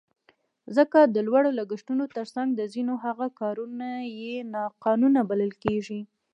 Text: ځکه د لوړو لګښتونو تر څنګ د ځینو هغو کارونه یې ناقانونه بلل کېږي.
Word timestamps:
ځکه 0.75 0.99
د 1.15 1.17
لوړو 1.27 1.49
لګښتونو 1.59 2.03
تر 2.15 2.25
څنګ 2.35 2.49
د 2.55 2.61
ځینو 2.73 2.93
هغو 3.05 3.27
کارونه 3.41 3.89
یې 4.19 4.35
ناقانونه 4.55 5.19
بلل 5.29 5.51
کېږي. 5.63 6.01